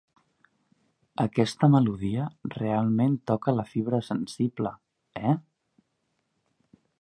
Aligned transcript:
Aquesta 1.23 1.69
melodia 1.75 2.25
realment 2.55 3.19
toca 3.33 3.55
la 3.59 3.67
fibra 3.75 4.01
sensible, 4.09 4.73
eh? 5.33 5.35